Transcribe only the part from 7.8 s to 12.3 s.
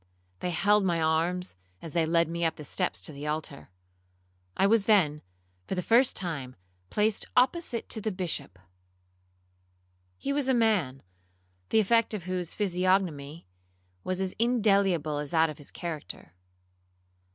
to the Bishop. He was a man, the effect of